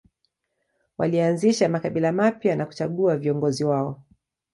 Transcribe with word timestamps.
Walianzisha 0.97 1.69
makabila 1.69 2.11
mapya 2.11 2.55
na 2.55 2.65
kuchagua 2.65 3.17
viongozi 3.17 3.63
wao. 3.63 4.03